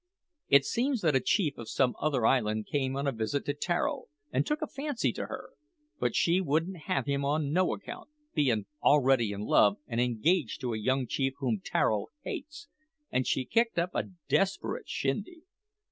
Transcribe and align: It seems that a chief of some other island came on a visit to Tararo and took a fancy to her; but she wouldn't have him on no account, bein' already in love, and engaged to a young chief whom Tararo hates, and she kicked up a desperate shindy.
It 0.47 0.65
seems 0.65 1.01
that 1.01 1.15
a 1.15 1.19
chief 1.19 1.59
of 1.59 1.69
some 1.69 1.93
other 2.01 2.25
island 2.25 2.65
came 2.65 2.95
on 2.95 3.05
a 3.05 3.11
visit 3.11 3.45
to 3.45 3.53
Tararo 3.53 4.05
and 4.31 4.43
took 4.43 4.63
a 4.63 4.65
fancy 4.65 5.13
to 5.13 5.27
her; 5.27 5.49
but 5.99 6.15
she 6.15 6.41
wouldn't 6.41 6.85
have 6.89 7.05
him 7.05 7.23
on 7.23 7.51
no 7.53 7.71
account, 7.75 8.09
bein' 8.33 8.65
already 8.81 9.31
in 9.31 9.41
love, 9.41 9.77
and 9.85 10.01
engaged 10.01 10.59
to 10.61 10.73
a 10.73 10.79
young 10.79 11.05
chief 11.05 11.35
whom 11.37 11.59
Tararo 11.63 12.07
hates, 12.23 12.67
and 13.11 13.27
she 13.27 13.45
kicked 13.45 13.77
up 13.77 13.91
a 13.93 14.05
desperate 14.27 14.89
shindy. 14.89 15.43